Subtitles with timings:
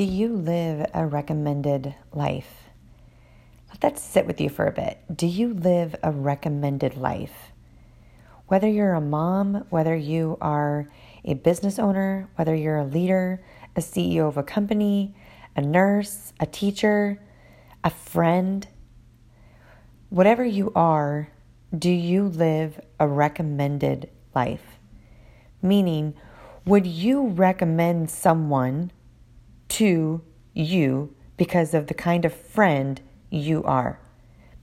[0.00, 2.70] Do you live a recommended life?
[3.68, 4.96] Let that sit with you for a bit.
[5.14, 7.52] Do you live a recommended life?
[8.46, 10.88] Whether you're a mom, whether you are
[11.22, 13.44] a business owner, whether you're a leader,
[13.76, 15.14] a CEO of a company,
[15.54, 17.20] a nurse, a teacher,
[17.84, 18.66] a friend,
[20.08, 21.28] whatever you are,
[21.78, 24.78] do you live a recommended life?
[25.60, 26.14] Meaning,
[26.64, 28.92] would you recommend someone?
[29.70, 30.22] To
[30.54, 33.00] you because of the kind of friend
[33.30, 33.98] you are,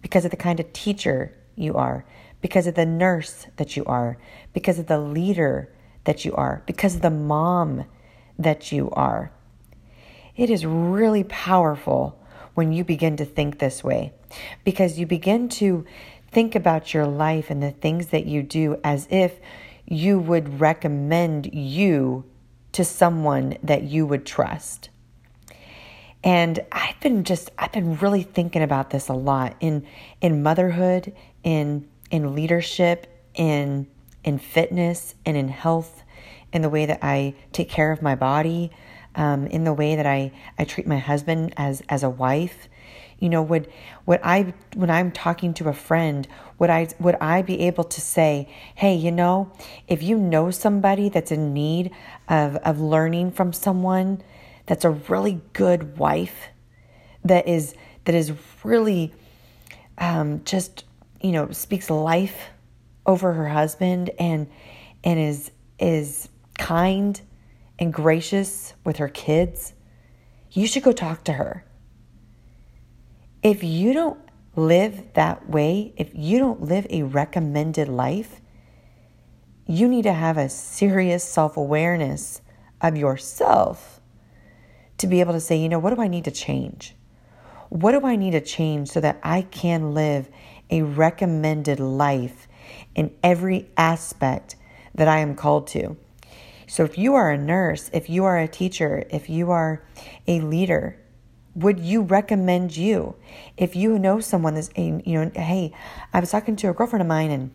[0.01, 2.05] because of the kind of teacher you are,
[2.41, 4.17] because of the nurse that you are,
[4.53, 5.73] because of the leader
[6.03, 7.85] that you are, because of the mom
[8.37, 9.31] that you are.
[10.35, 12.19] It is really powerful
[12.53, 14.13] when you begin to think this way
[14.63, 15.85] because you begin to
[16.31, 19.39] think about your life and the things that you do as if
[19.85, 22.25] you would recommend you
[22.71, 24.89] to someone that you would trust.
[26.27, 29.87] And I've been just I've been really thinking about this a lot in
[30.19, 33.87] in motherhood, in in leadership, in
[34.25, 36.03] in fitness and in health,
[36.51, 38.71] in the way that I take care of my body,
[39.15, 42.67] um, in the way that I, I treat my husband as as a wife.
[43.19, 43.71] You know, would
[44.05, 46.27] would I when I'm talking to a friend,
[46.59, 49.53] would I would I be able to say, hey, you know,
[49.87, 51.91] if you know somebody that's in need
[52.27, 54.21] of of learning from someone,
[54.67, 56.49] that's a really good wife
[57.23, 57.73] that is
[58.05, 58.31] that is
[58.63, 59.13] really
[59.97, 60.85] um, just
[61.21, 62.49] you know speaks life
[63.05, 64.47] over her husband and
[65.03, 67.21] and is is kind
[67.79, 69.73] and gracious with her kids
[70.51, 71.65] you should go talk to her.
[73.43, 74.19] If you don't
[74.55, 78.41] live that way if you don't live a recommended life
[79.67, 82.41] you need to have a serious self-awareness
[82.81, 84.01] of yourself
[84.97, 86.95] to be able to say, you know, what do I need to change?
[87.69, 90.29] What do I need to change so that I can live
[90.69, 92.47] a recommended life
[92.95, 94.55] in every aspect
[94.95, 95.97] that I am called to?
[96.69, 99.83] So, if you are a nurse, if you are a teacher, if you are
[100.27, 100.99] a leader,
[101.55, 103.15] would you recommend you?
[103.55, 105.73] If you know someone that's, you know, hey,
[106.13, 107.51] I was talking to a girlfriend of mine and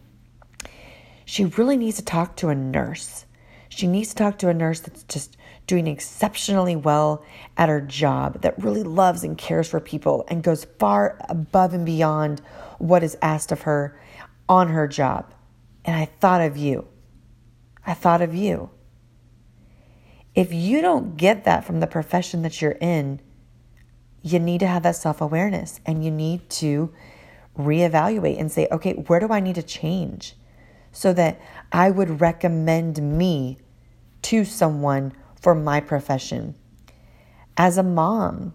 [1.24, 3.26] she really needs to talk to a nurse.
[3.68, 5.36] She needs to talk to a nurse that's just
[5.66, 7.24] doing exceptionally well
[7.56, 11.86] at her job, that really loves and cares for people and goes far above and
[11.86, 12.40] beyond
[12.78, 13.98] what is asked of her
[14.48, 15.32] on her job.
[15.84, 16.86] And I thought of you.
[17.86, 18.70] I thought of you.
[20.34, 23.20] If you don't get that from the profession that you're in,
[24.22, 26.92] you need to have that self awareness and you need to
[27.58, 30.34] reevaluate and say, okay, where do I need to change
[30.90, 31.40] so that
[31.70, 33.58] I would recommend me
[34.22, 36.54] to someone for my profession.
[37.56, 38.54] As a mom,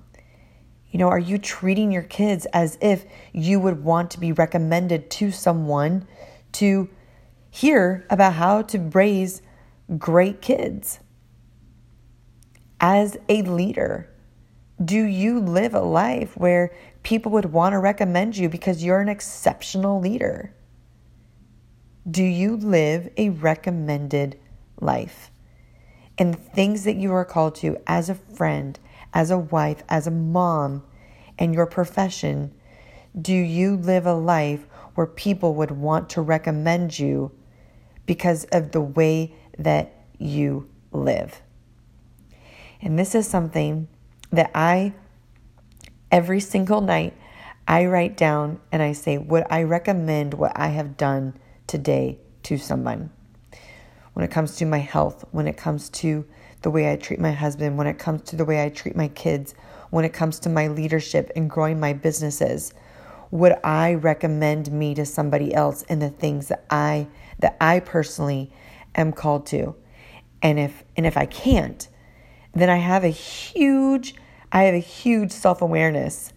[0.90, 5.12] you know, are you treating your kids as if you would want to be recommended
[5.12, 6.08] to someone
[6.54, 6.90] to
[7.52, 9.42] hear about how to raise
[9.98, 11.00] great kids?
[12.80, 14.10] As a leader,
[14.84, 16.74] do you live a life where
[17.04, 20.54] people would want to recommend you because you're an exceptional leader?
[22.10, 24.40] Do you live a recommended
[24.80, 25.32] life?
[26.18, 28.80] And the things that you are called to as a friend,
[29.14, 30.84] as a wife, as a mom,
[31.38, 32.54] and your profession,
[33.20, 37.32] do you live a life where people would want to recommend you
[38.06, 41.42] because of the way that you live?
[42.82, 43.88] And this is something
[44.32, 44.94] that I,
[46.12, 47.14] every single night,
[47.68, 52.58] I write down and I say, Would I recommend what I have done today to
[52.58, 53.12] someone?
[54.18, 56.26] When it comes to my health, when it comes to
[56.64, 59.10] the way I treat my husband, when it comes to the way I treat my
[59.10, 59.54] kids,
[59.92, 62.74] when it comes to my leadership and growing my businesses.
[63.30, 67.08] Would I recommend me to somebody else in the things that I
[67.38, 68.52] that I personally
[68.96, 69.76] am called to?
[70.42, 71.88] And if and if I can't,
[72.56, 74.16] then I have a huge
[74.52, 76.34] I have a huge self-awareness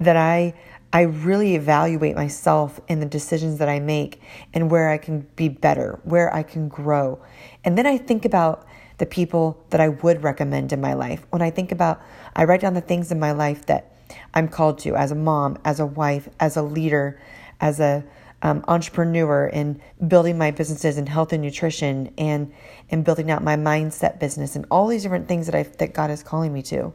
[0.00, 0.54] that I
[0.92, 4.20] I really evaluate myself and the decisions that I make
[4.52, 7.20] and where I can be better, where I can grow.
[7.64, 8.66] And then I think about
[8.98, 11.24] the people that I would recommend in my life.
[11.30, 12.02] When I think about,
[12.34, 13.92] I write down the things in my life that
[14.34, 17.20] I'm called to as a mom, as a wife, as a leader,
[17.60, 18.04] as a
[18.42, 22.52] um, entrepreneur in building my businesses in health and nutrition and
[22.88, 26.10] in building out my mindset business and all these different things that I that God
[26.10, 26.92] is calling me to.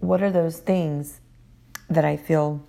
[0.00, 1.20] What are those things
[1.88, 2.62] that I feel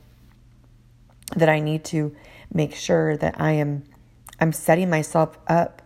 [1.36, 2.16] that I need to
[2.54, 3.84] make sure that I am
[4.40, 5.82] I'm setting myself up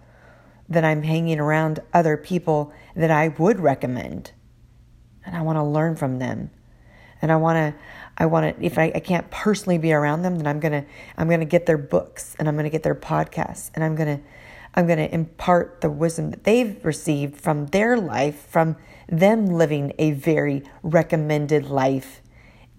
[0.67, 4.31] that I'm hanging around other people that I would recommend.
[5.25, 6.51] and I want to learn from them.
[7.21, 7.79] And I want to
[8.17, 10.85] I want to if I, I can't personally be around them, then I'm going to
[11.17, 13.95] I'm going to get their books and I'm going to get their podcasts and I'm
[13.95, 14.23] going to
[14.75, 18.77] I'm going to impart the wisdom that they've received from their life, from
[19.07, 22.18] them living a very recommended life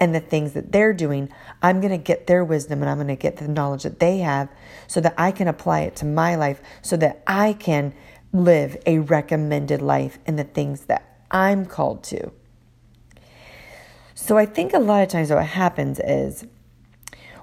[0.00, 1.28] and the things that they're doing.
[1.62, 4.18] I'm going to get their wisdom and I'm going to get the knowledge that they
[4.18, 4.48] have
[4.86, 7.94] so that I can apply it to my life so that I can
[8.32, 12.32] live a recommended life in the things that I'm called to.
[14.14, 16.46] So I think a lot of times what happens is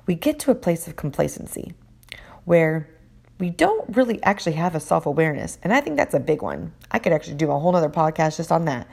[0.06, 1.74] we get to a place of complacency
[2.46, 2.90] where
[3.40, 5.58] we don't really actually have a self awareness.
[5.64, 6.74] And I think that's a big one.
[6.90, 8.88] I could actually do a whole other podcast just on that.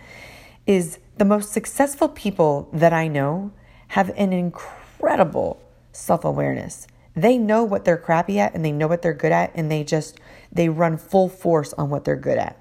[0.66, 3.52] Is the most successful people that I know
[3.88, 5.60] have an incredible
[5.92, 6.86] self awareness.
[7.14, 9.84] They know what they're crappy at and they know what they're good at, and they
[9.84, 10.18] just
[10.50, 12.60] they run full force on what they're good at.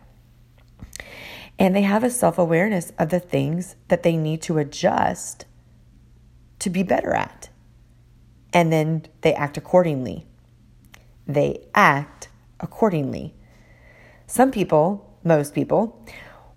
[1.57, 5.45] And they have a self awareness of the things that they need to adjust
[6.59, 7.49] to be better at.
[8.51, 10.25] And then they act accordingly.
[11.25, 12.29] They act
[12.59, 13.33] accordingly.
[14.27, 16.05] Some people, most people,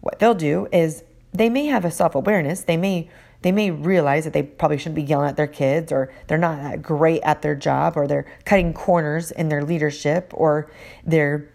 [0.01, 1.03] what they'll do is
[1.37, 2.63] they may have a self awareness.
[2.63, 3.11] They may
[3.43, 6.61] they may realize that they probably shouldn't be yelling at their kids or they're not
[6.63, 10.71] that great at their job or they're cutting corners in their leadership or
[11.05, 11.49] they're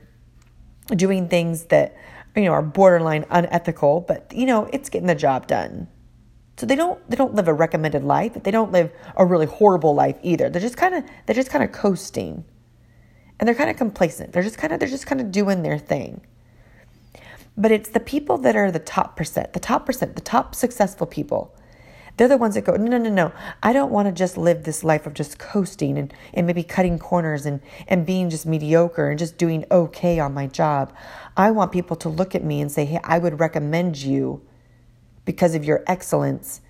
[0.95, 1.95] doing things that
[2.35, 5.87] you know are borderline unethical but you know it's getting the job done.
[6.57, 9.47] So they don't they don't live a recommended life but they don't live a really
[9.47, 10.49] horrible life either.
[10.49, 12.45] They're just kind of they're just kind of coasting.
[13.39, 14.33] And they're kind of complacent.
[14.33, 16.21] They're just kind of they're just kind of doing their thing
[17.57, 21.07] but it's the people that are the top percent the top percent the top successful
[21.07, 21.53] people
[22.17, 23.31] they're the ones that go, no, no, no, no.
[23.63, 26.99] I don't want to just live this life of just coasting and, and maybe cutting
[26.99, 30.93] corners and, and being just mediocre and just doing okay on my job.
[31.37, 34.45] I want people to look at me and say, hey, I would recommend you
[35.25, 36.61] because of your excellence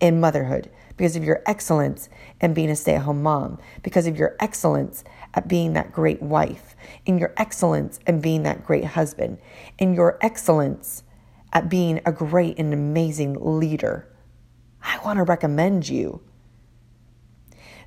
[0.00, 2.10] in motherhood, because of your excellence
[2.40, 6.20] in being a stay at home mom, because of your excellence at being that great
[6.20, 9.38] wife, in your excellence in being that great husband,
[9.78, 11.04] in your excellence
[11.52, 14.06] at being a great and amazing leader.
[14.82, 16.20] I want to recommend you.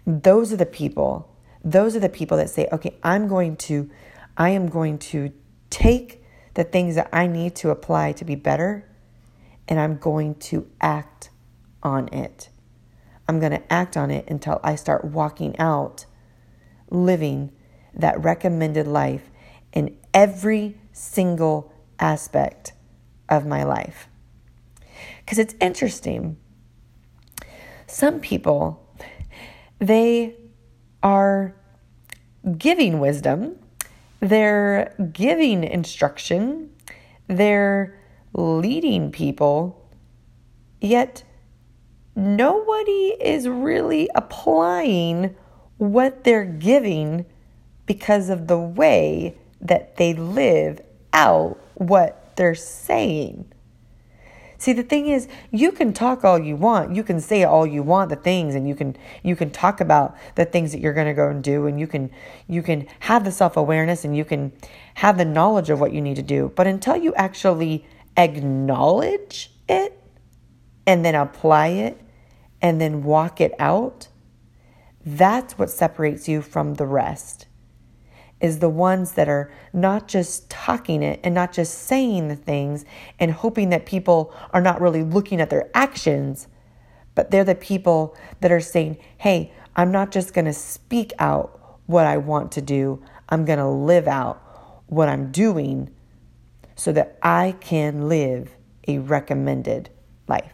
[0.07, 3.89] Those are the people, those are the people that say, okay, I'm going to,
[4.35, 5.31] I am going to
[5.69, 6.23] take
[6.55, 8.87] the things that I need to apply to be better
[9.67, 11.29] and I'm going to act
[11.83, 12.49] on it.
[13.31, 16.05] I'm going to act on it until I start walking out,
[16.89, 17.53] living
[17.93, 19.31] that recommended life
[19.71, 22.73] in every single aspect
[23.29, 24.09] of my life.
[25.19, 26.35] Because it's interesting
[27.87, 28.85] some people,
[29.79, 30.35] they
[31.01, 31.55] are
[32.57, 33.55] giving wisdom,
[34.19, 36.69] they're giving instruction,
[37.27, 37.97] they're
[38.33, 39.89] leading people,
[40.81, 41.23] yet
[42.15, 45.35] nobody is really applying
[45.77, 47.25] what they're giving
[47.85, 50.81] because of the way that they live
[51.13, 53.51] out what they're saying.
[54.61, 56.95] See, the thing is, you can talk all you want.
[56.95, 60.15] You can say all you want the things and you can you can talk about
[60.35, 62.11] the things that you're going to go and do and you can
[62.47, 64.51] you can have the self-awareness and you can
[64.93, 66.51] have the knowledge of what you need to do.
[66.55, 70.00] But until you actually acknowledge it
[70.85, 72.01] and then apply it
[72.61, 74.07] and then walk it out,
[75.05, 77.47] that's what separates you from the rest
[78.41, 82.83] is the ones that are not just talking it and not just saying the things
[83.19, 86.47] and hoping that people are not really looking at their actions,
[87.13, 91.77] but they're the people that are saying, hey, I'm not just going to speak out
[91.85, 94.41] what I want to do, I'm going to live out
[94.87, 95.89] what I'm doing
[96.75, 98.55] so that I can live
[98.87, 99.89] a recommended
[100.27, 100.53] life.